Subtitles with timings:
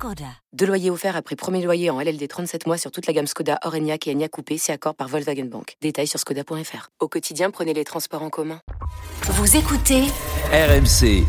[0.00, 0.24] Skoda.
[0.54, 3.58] Deux loyers offerts après premier loyer en LLD 37 mois sur toute la gamme Skoda,
[3.64, 5.76] Orenia et Enya Coupé, c'est accord par Volkswagen Bank.
[5.82, 6.88] Détails sur skoda.fr.
[7.00, 8.62] Au quotidien, prenez les transports en commun.
[9.24, 10.04] Vous écoutez
[10.52, 11.26] RMC.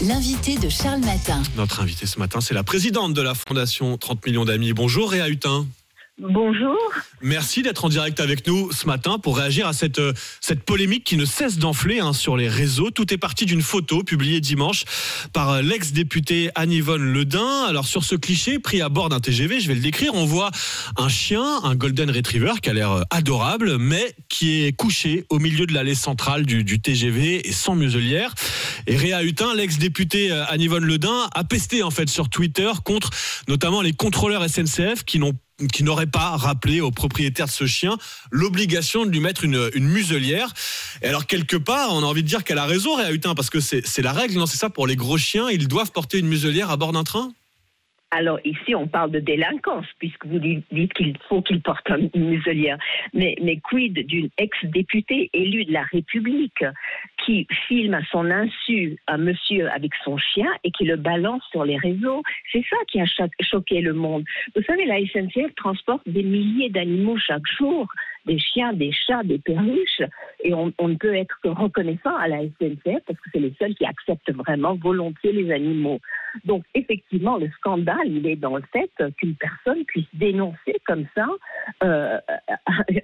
[0.00, 1.42] l'invité de Charles Matin.
[1.58, 4.72] Notre invité ce matin, c'est la présidente de la Fondation 30 millions d'amis.
[4.72, 5.66] Bonjour Réa Hutin.
[6.18, 6.78] Bonjour.
[7.26, 11.04] Merci d'être en direct avec nous ce matin pour réagir à cette, euh, cette polémique
[11.04, 12.90] qui ne cesse d'enfler hein, sur les réseaux.
[12.90, 14.84] Tout est parti d'une photo publiée dimanche
[15.32, 17.64] par euh, l'ex-député Anne-Yvonne Ledin.
[17.66, 20.50] Alors sur ce cliché pris à bord d'un TGV, je vais le décrire, on voit
[20.98, 25.38] un chien, un golden retriever qui a l'air euh, adorable, mais qui est couché au
[25.38, 28.34] milieu de l'allée centrale du, TGV et sans muselière.
[28.86, 33.08] Et Réa Hutin, l'ex-député Anne-Yvonne Ledin, a pesté en fait sur Twitter contre
[33.48, 35.32] notamment les contrôleurs SNCF qui n'ont
[35.72, 37.96] qui n'aurait pas rappelé au propriétaire de ce chien
[38.32, 40.52] l'obligation de lui mettre une, muselière.
[41.00, 43.50] Et alors, quelque part, on a envie de dire qu'elle a raison, Réa Hutin, parce
[43.50, 46.26] que c'est la règle, non C'est ça, pour les gros chiens, ils doivent porter une
[46.26, 47.32] muselière à bord d'un train?
[48.14, 52.78] Alors ici, on parle de délinquance, puisque vous dites qu'il faut qu'il porte une muselière.
[53.12, 56.64] Mais, mais quid d'une ex-députée élue de la République
[57.24, 61.64] qui filme à son insu un monsieur avec son chien et qui le balance sur
[61.64, 62.22] les réseaux?
[62.52, 63.06] C'est ça qui a
[63.40, 64.24] choqué le monde.
[64.54, 67.88] Vous savez, la SNCF transporte des milliers d'animaux chaque jour
[68.26, 70.02] des chiens, des chats, des perruches,
[70.42, 73.54] et on, on, ne peut être que reconnaissant à la SNCF parce que c'est les
[73.58, 76.00] seuls qui acceptent vraiment volontiers les animaux.
[76.44, 81.26] Donc effectivement, le scandale, il est dans le fait qu'une personne puisse dénoncer comme ça
[81.82, 82.18] euh,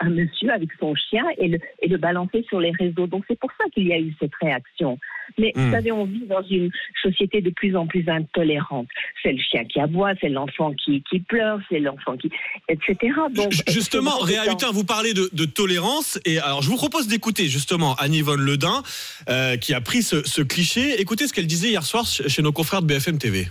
[0.00, 3.06] un, monsieur avec son chien et le, et le balancer sur les réseaux.
[3.06, 4.98] Donc c'est pour ça qu'il y a eu cette réaction.
[5.36, 5.72] Mais vous hmm.
[5.72, 6.70] savez, on vit dans une
[7.02, 8.88] société de plus en plus intolérante.
[9.22, 12.30] C'est le chien qui aboie, c'est l'enfant qui, qui pleure, c'est l'enfant qui...
[12.68, 12.96] etc.
[13.34, 16.18] Donc, justement, Réa Hutin, vous parlez de, de, tolérance.
[16.24, 18.82] Et alors, je vous propose d'écouter justement Anne-Yvonne Ledin,
[19.28, 21.00] euh, qui a pris ce, ce cliché.
[21.00, 23.48] Écoutez ce qu'elle disait hier soir chez nos confrères de BFM TV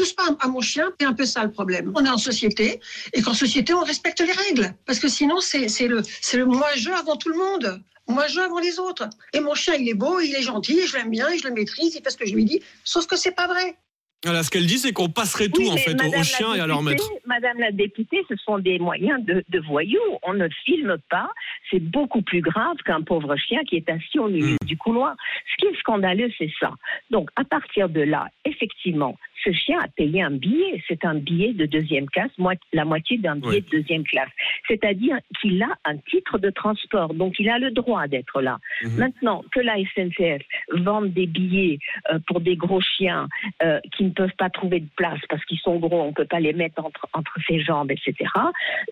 [0.00, 1.92] touche pas à mon chien, c'est un peu ça le problème.
[1.94, 2.80] On est en société,
[3.12, 4.74] et qu'en société, on respecte les règles.
[4.86, 6.02] Parce que sinon, c'est le,
[6.34, 7.82] le moi-je avant tout le monde.
[8.08, 9.08] Moi-je avant les autres.
[9.34, 11.94] Et mon chien, il est beau, il est gentil, je l'aime bien, je le maîtrise,
[11.94, 12.60] il fait ce que je lui dis.
[12.82, 13.76] Sauf que c'est pas vrai.
[14.24, 16.82] Voilà, ce qu'elle dit, c'est qu'on passerait tout en fait aux chiens et à leur
[16.82, 17.08] maître.
[17.24, 19.98] Madame la députée, ce sont des moyens de, de voyous.
[20.22, 21.30] On ne filme pas.
[21.70, 24.66] C'est beaucoup plus grave qu'un pauvre chien qui est assis au milieu hmm.
[24.66, 25.14] du couloir.
[25.50, 26.72] Ce qui est scandaleux, c'est ça.
[27.10, 30.82] Donc, à partir de là, effectivement, ce chien a payé un billet.
[30.88, 32.30] C'est un billet de deuxième classe,
[32.72, 34.28] la moitié d'un billet de deuxième classe.
[34.68, 38.58] C'est-à-dire qu'il a un titre de transport, donc il a le droit d'être là.
[38.82, 38.96] Mhm.
[38.98, 40.42] Maintenant, que la SNCF
[40.72, 41.78] vende des billets
[42.12, 43.28] euh, pour des gros chiens
[43.62, 46.26] euh, qui ne peuvent pas trouver de place parce qu'ils sont gros, on ne peut
[46.26, 48.14] pas les mettre entre, entre ses jambes, etc.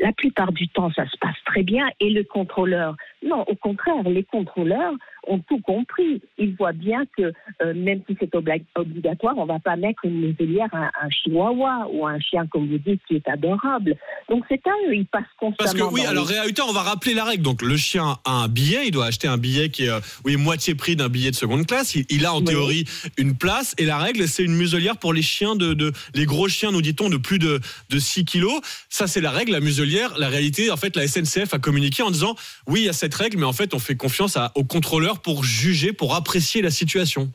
[0.00, 4.02] La plupart du temps, ça se passe très bien et le contrôleur, non, au contraire,
[4.04, 4.94] les contrôleurs
[5.28, 6.20] ont tout compris.
[6.38, 10.20] Ils voient bien que euh, même si c'est obligatoire, on ne va pas mettre une
[10.20, 13.96] muselière à un chihuahua ou un chien, comme vous dites, qui est adorable.
[14.28, 15.56] Donc c'est à eux, ils passent constamment.
[15.58, 17.42] Parce que oui, alors Réa on va rappeler la règle.
[17.42, 20.36] Donc le chien a un billet, il doit acheter un billet qui est euh, oui,
[20.36, 21.94] moitié prix d'un billet de seconde classe.
[21.94, 22.84] Il, a en théorie
[23.16, 26.48] une place et la règle, c'est une muselière pour les chiens de, de les gros
[26.48, 28.60] chiens, nous dit-on, de plus de, de 6 kilos.
[28.88, 30.18] Ça, c'est la règle, la muselière.
[30.18, 32.34] La réalité, en fait, la SNCF a communiqué en disant
[32.66, 35.17] oui, il y a cette règle, mais en fait, on fait confiance à, aux contrôleurs
[35.22, 37.32] pour juger, pour apprécier la situation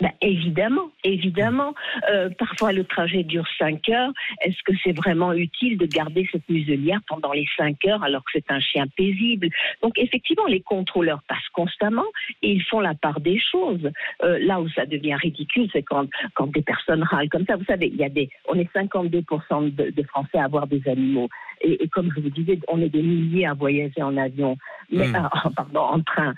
[0.00, 1.74] ben, évidemment, évidemment.
[2.10, 4.12] Euh, parfois, le trajet dure 5 heures.
[4.42, 8.30] Est-ce que c'est vraiment utile de garder cette muselière pendant les 5 heures alors que
[8.32, 9.48] c'est un chien paisible?
[9.82, 12.06] Donc, effectivement, les contrôleurs passent constamment
[12.42, 13.90] et ils font la part des choses.
[14.22, 17.56] Euh, là où ça devient ridicule, c'est quand, quand des personnes râlent comme ça.
[17.56, 20.82] Vous savez, il y a des, on est 52% de, de Français à avoir des
[20.88, 21.28] animaux.
[21.62, 24.56] Et, et, comme je vous disais, on est des milliers à voyager en avion,
[24.90, 26.34] mais, euh, pardon, en train.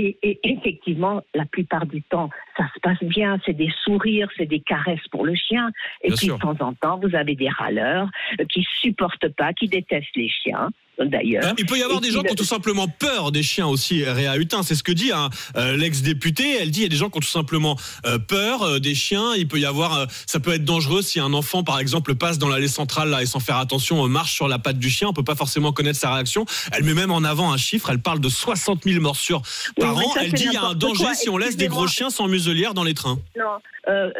[0.00, 3.38] Et, et, effectivement, la plupart du temps, ça se passe bien.
[3.44, 5.70] C'est des sourires, c'est des caresses pour le chien.
[6.02, 8.08] Et puis, de temps en temps, vous avez des râleurs
[8.48, 10.70] qui supportent pas, qui détestent les chiens
[11.06, 11.44] d'ailleurs.
[11.44, 14.04] Hein, il peut y avoir des gens qui ont tout simplement peur des chiens aussi,
[14.04, 14.62] Réa Hutin.
[14.62, 16.58] C'est ce que dit hein, euh, l'ex-députée.
[16.60, 18.94] Elle dit il y a des gens qui ont tout simplement euh, peur euh, des
[18.94, 19.34] chiens.
[19.36, 22.48] Il peut y avoir, ça peut être dangereux si un enfant, par exemple, passe dans
[22.48, 25.08] l'allée centrale là et sans faire attention marche sur la patte du chien.
[25.08, 26.44] On peut pas forcément connaître sa réaction.
[26.72, 27.90] Elle met même en avant un chiffre.
[27.90, 29.42] Elle parle de 60 000 morsures
[29.78, 30.14] par an.
[30.20, 32.74] Elle dit il y a un danger si on laisse des gros chiens sans muselière
[32.74, 33.18] dans les trains.
[33.36, 34.10] Non, euh,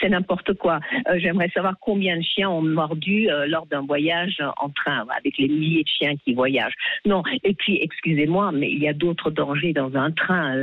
[0.00, 0.80] c'est n'importe quoi.
[1.08, 5.38] Euh, J'aimerais savoir combien de chiens ont mordu euh, lors d'un voyage en train, avec
[5.38, 6.74] les milliers de chiens qui voyagent.
[7.04, 10.54] Non, et puis, excusez-moi, mais il y a d'autres dangers dans un train.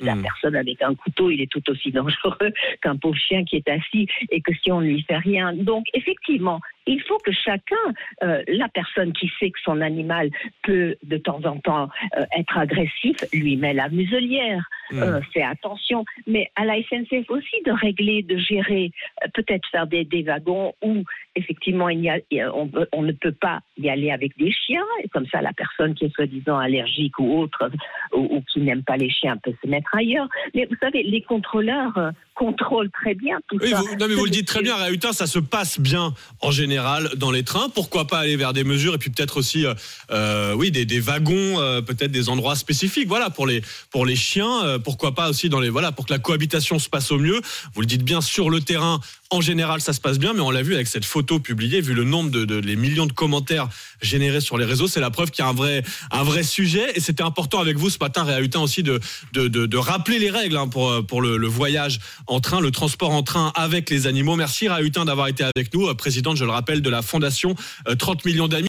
[0.00, 0.22] La Mm.
[0.22, 2.52] personne avec un couteau, il est tout aussi dangereux
[2.82, 5.52] qu'un pauvre chien qui est assis et que si on ne lui fait rien.
[5.54, 7.76] Donc, effectivement, il faut que chacun,
[8.22, 10.30] euh, la personne qui sait que son animal
[10.62, 15.02] peut de temps en temps euh, être agressif, lui met la muselière, Mm.
[15.02, 16.04] euh, fait attention.
[16.26, 18.90] Mais à la SNCF aussi de régler, de gérer,
[19.24, 21.04] euh, peut-être faire des, des wagons où
[21.36, 22.18] effectivement il y a,
[22.54, 24.84] on, ne peut pas y aller avec des chiens.
[25.04, 27.70] Et comme ça, la personne qui est soi-disant allergique ou autre
[28.12, 30.28] ou, ou qui n'aime pas les chiens peut se mettre ailleurs.
[30.54, 33.80] Mais vous savez, les contrôleurs euh, contrôlent très bien tout Oui, ça.
[33.80, 37.10] vous, non, mais vous le dites très bien, Réhutin, ça se passe bien en général
[37.16, 37.68] dans les trains.
[37.68, 39.66] Pourquoi pas aller vers des mesures et puis peut-être aussi,
[40.10, 41.56] euh, oui, des, des wagons,
[41.86, 44.77] peut-être des endroits spécifiques, voilà, pour les pour les chiens.
[44.78, 47.40] Euh, pourquoi pas aussi dans les voilà, pour que la cohabitation se passe au mieux.
[47.74, 49.00] Vous le dites bien sur le terrain.
[49.30, 51.92] En général, ça se passe bien, mais on l'a vu avec cette photo publiée, vu
[51.92, 53.68] le nombre de, les millions de commentaires
[54.00, 56.92] générés sur les réseaux, c'est la preuve qu'il y a un vrai un vrai sujet.
[56.94, 59.00] Et c'était important avec vous ce matin, Réhutin, aussi de
[59.34, 63.22] de, de, rappeler les règles hein, pour pour le, voyage en train, le transport en
[63.22, 64.36] train avec les animaux.
[64.36, 67.54] Merci Rahutin d'avoir été avec nous, euh, présidente, je le rappelle, de la fondation
[67.88, 68.56] euh, 30 millions d'amis.